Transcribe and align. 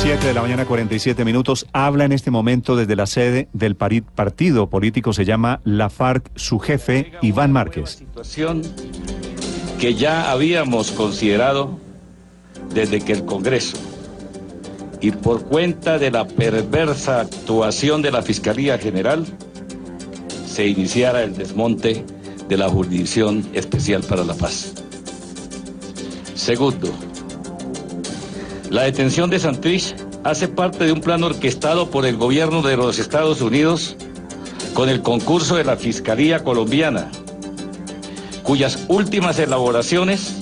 7 0.00 0.28
de 0.28 0.32
la 0.32 0.42
mañana, 0.42 0.64
47 0.64 1.24
minutos. 1.24 1.66
Habla 1.72 2.04
en 2.04 2.12
este 2.12 2.30
momento 2.30 2.76
desde 2.76 2.94
la 2.94 3.06
sede 3.06 3.48
del 3.52 3.74
partido 3.74 4.70
político, 4.70 5.12
se 5.12 5.24
llama 5.24 5.60
La 5.64 5.90
FARC, 5.90 6.30
su 6.36 6.60
jefe, 6.60 7.12
Iván 7.20 7.50
Márquez. 7.50 7.90
situación 7.90 8.62
que 9.80 9.94
ya 9.94 10.30
habíamos 10.30 10.92
considerado 10.92 11.78
desde 12.72 13.00
que 13.00 13.12
el 13.12 13.24
Congreso 13.24 13.76
y 15.00 15.10
por 15.10 15.44
cuenta 15.44 15.98
de 15.98 16.12
la 16.12 16.28
perversa 16.28 17.22
actuación 17.22 18.00
de 18.00 18.12
la 18.12 18.22
Fiscalía 18.22 18.78
General 18.78 19.26
se 20.46 20.68
iniciara 20.68 21.24
el 21.24 21.36
desmonte 21.36 22.04
de 22.48 22.56
la 22.56 22.68
Jurisdicción 22.68 23.48
Especial 23.52 24.02
para 24.04 24.22
la 24.22 24.34
Paz. 24.34 24.74
Segundo, 26.34 26.88
la 28.70 28.82
detención 28.82 29.30
de 29.30 29.38
Santrich 29.38 29.94
hace 30.24 30.48
parte 30.48 30.84
de 30.84 30.92
un 30.92 31.00
plan 31.00 31.22
orquestado 31.22 31.90
por 31.90 32.04
el 32.04 32.16
gobierno 32.16 32.62
de 32.62 32.76
los 32.76 32.98
Estados 32.98 33.40
Unidos 33.40 33.96
con 34.74 34.88
el 34.88 35.02
concurso 35.02 35.56
de 35.56 35.64
la 35.64 35.76
Fiscalía 35.76 36.44
colombiana 36.44 37.10
cuyas 38.42 38.86
últimas 38.88 39.38
elaboraciones 39.38 40.34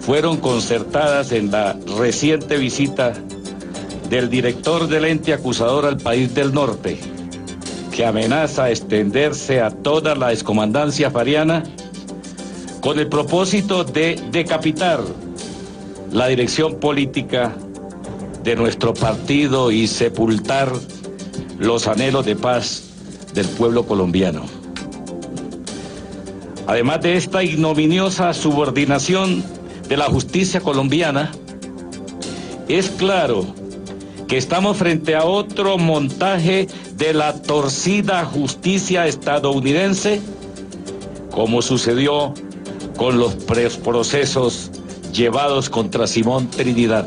fueron 0.00 0.38
concertadas 0.38 1.32
en 1.32 1.50
la 1.50 1.76
reciente 1.98 2.56
visita 2.56 3.12
del 4.08 4.30
director 4.30 4.88
del 4.88 5.04
ente 5.04 5.34
acusador 5.34 5.84
al 5.84 5.98
país 5.98 6.34
del 6.34 6.52
norte, 6.54 6.98
que 7.94 8.06
amenaza 8.06 8.70
extenderse 8.70 9.60
a 9.60 9.70
toda 9.70 10.14
la 10.14 10.32
excomandancia 10.32 11.10
fariana 11.10 11.62
con 12.80 12.98
el 12.98 13.08
propósito 13.08 13.84
de 13.84 14.18
decapitar 14.30 15.00
la 16.12 16.26
dirección 16.26 16.76
política 16.76 17.54
de 18.42 18.56
nuestro 18.56 18.94
partido 18.94 19.70
y 19.70 19.86
sepultar 19.86 20.72
los 21.58 21.86
anhelos 21.86 22.24
de 22.26 22.36
paz 22.36 22.84
del 23.34 23.46
pueblo 23.46 23.84
colombiano. 23.84 24.42
Además 26.66 27.02
de 27.02 27.16
esta 27.16 27.42
ignominiosa 27.42 28.32
subordinación 28.32 29.42
de 29.88 29.96
la 29.96 30.06
justicia 30.06 30.60
colombiana, 30.60 31.32
es 32.68 32.90
claro 32.90 33.44
que 34.28 34.36
estamos 34.36 34.76
frente 34.76 35.16
a 35.16 35.24
otro 35.24 35.78
montaje 35.78 36.68
de 36.96 37.12
la 37.12 37.34
torcida 37.34 38.24
justicia 38.24 39.06
estadounidense, 39.06 40.20
como 41.30 41.62
sucedió 41.62 42.34
con 42.96 43.18
los 43.18 43.34
procesos 43.34 44.70
llevados 45.12 45.70
contra 45.70 46.06
Simón 46.06 46.48
Trinidad. 46.50 47.06